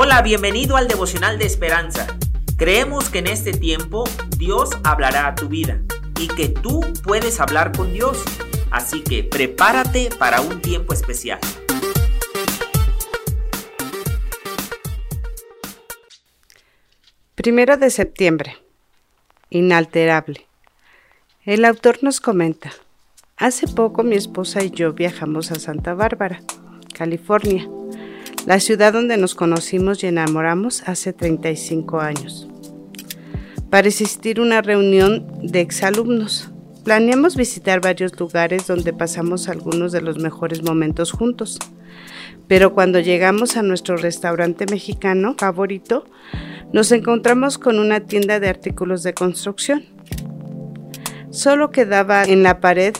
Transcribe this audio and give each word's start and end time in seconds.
Hola, 0.00 0.22
bienvenido 0.22 0.76
al 0.76 0.86
devocional 0.86 1.40
de 1.40 1.46
esperanza. 1.46 2.06
Creemos 2.56 3.10
que 3.10 3.18
en 3.18 3.26
este 3.26 3.50
tiempo 3.50 4.04
Dios 4.36 4.70
hablará 4.84 5.26
a 5.26 5.34
tu 5.34 5.48
vida 5.48 5.82
y 6.20 6.28
que 6.28 6.48
tú 6.48 6.82
puedes 7.02 7.40
hablar 7.40 7.76
con 7.76 7.92
Dios. 7.92 8.22
Así 8.70 9.02
que 9.02 9.24
prepárate 9.24 10.10
para 10.16 10.40
un 10.40 10.62
tiempo 10.62 10.92
especial. 10.92 11.40
Primero 17.34 17.76
de 17.76 17.90
septiembre. 17.90 18.56
Inalterable. 19.50 20.46
El 21.44 21.64
autor 21.64 22.04
nos 22.04 22.20
comenta, 22.20 22.70
hace 23.36 23.66
poco 23.66 24.04
mi 24.04 24.14
esposa 24.14 24.62
y 24.62 24.70
yo 24.70 24.92
viajamos 24.92 25.50
a 25.50 25.56
Santa 25.56 25.94
Bárbara, 25.94 26.40
California 26.94 27.68
la 28.48 28.60
ciudad 28.60 28.94
donde 28.94 29.18
nos 29.18 29.34
conocimos 29.34 30.02
y 30.02 30.06
enamoramos 30.06 30.82
hace 30.88 31.12
35 31.12 32.00
años. 32.00 32.48
Para 33.68 33.88
asistir 33.88 34.38
a 34.38 34.42
una 34.42 34.62
reunión 34.62 35.26
de 35.42 35.60
exalumnos, 35.60 36.48
planeamos 36.82 37.36
visitar 37.36 37.82
varios 37.82 38.18
lugares 38.18 38.66
donde 38.66 38.94
pasamos 38.94 39.50
algunos 39.50 39.92
de 39.92 40.00
los 40.00 40.16
mejores 40.16 40.62
momentos 40.62 41.12
juntos. 41.12 41.58
Pero 42.46 42.72
cuando 42.72 43.00
llegamos 43.00 43.58
a 43.58 43.62
nuestro 43.62 43.98
restaurante 43.98 44.64
mexicano 44.64 45.34
favorito, 45.36 46.06
nos 46.72 46.90
encontramos 46.90 47.58
con 47.58 47.78
una 47.78 48.00
tienda 48.00 48.40
de 48.40 48.48
artículos 48.48 49.02
de 49.02 49.12
construcción. 49.12 49.84
Solo 51.28 51.70
quedaba 51.70 52.24
en 52.24 52.42
la 52.42 52.60
pared 52.60 52.94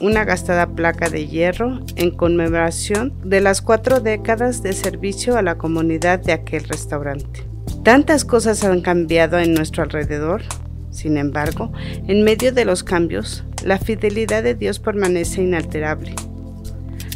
una 0.00 0.24
gastada 0.24 0.66
placa 0.66 1.10
de 1.10 1.26
hierro 1.26 1.80
en 1.96 2.10
conmemoración 2.10 3.12
de 3.22 3.40
las 3.40 3.60
cuatro 3.60 4.00
décadas 4.00 4.62
de 4.62 4.72
servicio 4.72 5.36
a 5.36 5.42
la 5.42 5.58
comunidad 5.58 6.18
de 6.20 6.32
aquel 6.32 6.64
restaurante. 6.64 7.44
Tantas 7.84 8.24
cosas 8.24 8.64
han 8.64 8.80
cambiado 8.80 9.38
en 9.38 9.52
nuestro 9.54 9.82
alrededor, 9.82 10.42
sin 10.90 11.18
embargo, 11.18 11.70
en 12.08 12.24
medio 12.24 12.52
de 12.52 12.64
los 12.64 12.82
cambios, 12.82 13.44
la 13.64 13.78
fidelidad 13.78 14.42
de 14.42 14.54
Dios 14.54 14.78
permanece 14.78 15.42
inalterable. 15.42 16.14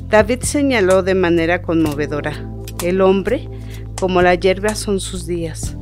David 0.08 0.40
señaló 0.42 1.02
de 1.02 1.14
manera 1.14 1.62
conmovedora, 1.62 2.34
el 2.82 3.00
hombre 3.00 3.48
como 3.98 4.20
la 4.20 4.34
hierba 4.34 4.74
son 4.74 5.00
sus 5.00 5.26
días, 5.26 5.76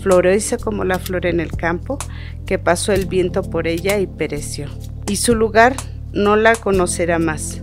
florece 0.00 0.58
como 0.58 0.84
la 0.84 0.98
flor 0.98 1.26
en 1.26 1.40
el 1.40 1.50
campo, 1.52 1.98
que 2.46 2.58
pasó 2.58 2.92
el 2.92 3.06
viento 3.06 3.42
por 3.42 3.66
ella 3.66 3.98
y 3.98 4.06
pereció, 4.06 4.68
y 5.08 5.16
su 5.16 5.34
lugar 5.34 5.74
no 6.12 6.36
la 6.36 6.54
conocerá 6.54 7.18
más. 7.18 7.62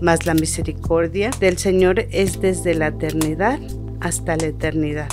Mas 0.00 0.26
la 0.26 0.34
misericordia 0.34 1.30
del 1.40 1.58
Señor 1.58 2.00
es 2.10 2.40
desde 2.40 2.74
la 2.74 2.88
eternidad 2.88 3.58
hasta 4.00 4.36
la 4.36 4.46
eternidad, 4.46 5.08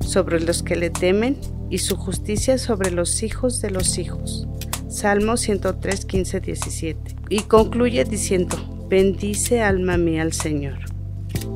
sobre 0.00 0.40
los 0.40 0.62
que 0.62 0.76
le 0.76 0.90
temen 0.90 1.36
y 1.68 1.78
su 1.78 1.96
justicia 1.96 2.58
sobre 2.58 2.90
los 2.90 3.22
hijos 3.22 3.60
de 3.60 3.70
los 3.70 3.98
hijos. 3.98 4.46
Salmo 4.88 5.36
103, 5.36 6.04
15, 6.04 6.40
17. 6.40 7.16
Y 7.28 7.40
concluye 7.42 8.04
diciendo, 8.04 8.56
bendice 8.88 9.62
alma 9.62 9.96
mía 9.96 10.22
al 10.22 10.32
Señor. 10.32 10.78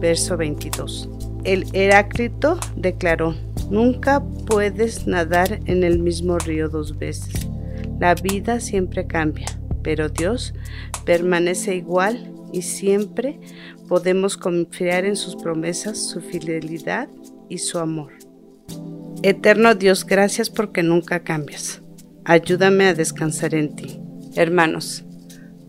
Verso 0.01 0.37
22. 0.37 1.09
El 1.45 1.67
Heráclito 1.73 2.59
declaró, 2.77 3.35
nunca 3.71 4.23
puedes 4.47 5.07
nadar 5.07 5.61
en 5.67 5.83
el 5.83 5.99
mismo 5.99 6.39
río 6.39 6.69
dos 6.69 6.99
veces. 6.99 7.49
La 7.99 8.15
vida 8.15 8.61
siempre 8.61 9.07
cambia 9.07 9.47
pero 9.85 10.09
Dios 10.09 10.55
permanece 11.05 11.77
igual 11.77 12.33
y 12.53 12.63
siempre 12.63 13.39
podemos 13.89 14.37
confiar 14.37 15.05
en 15.05 15.15
sus 15.15 15.37
promesas, 15.37 15.99
su 15.99 16.21
fidelidad 16.21 17.09
y 17.49 17.59
su 17.59 17.79
amor. 17.79 18.13
Eterno 19.23 19.75
Dios, 19.75 20.05
gracias 20.05 20.51
porque 20.51 20.83
nunca 20.83 21.21
cambias. 21.21 21.83
Ayúdame 22.25 22.87
a 22.87 22.95
descansar 22.95 23.55
en 23.55 23.77
ti. 23.77 24.01
Hermanos, 24.35 25.05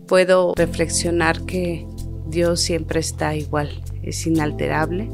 puedo 0.08 0.54
reflexionar 0.56 1.42
que 1.42 1.86
Dios 2.28 2.60
siempre 2.60 3.00
está 3.00 3.36
igual, 3.36 3.70
es 4.02 4.26
inalterable 4.26 5.10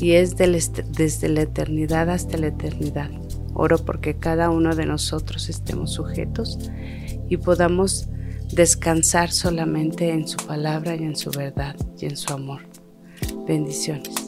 y 0.00 0.12
es 0.12 0.36
desde 0.36 1.28
la 1.28 1.42
eternidad 1.42 2.10
hasta 2.10 2.36
la 2.38 2.48
eternidad. 2.48 3.10
Oro 3.54 3.78
porque 3.78 4.16
cada 4.16 4.50
uno 4.50 4.74
de 4.74 4.86
nosotros 4.86 5.48
estemos 5.48 5.92
sujetos 5.92 6.58
y 7.28 7.36
podamos 7.36 8.08
descansar 8.52 9.30
solamente 9.30 10.10
en 10.10 10.28
su 10.28 10.36
palabra 10.46 10.94
y 10.94 11.04
en 11.04 11.16
su 11.16 11.30
verdad 11.30 11.74
y 11.98 12.06
en 12.06 12.16
su 12.16 12.32
amor. 12.32 12.60
Bendiciones. 13.46 14.21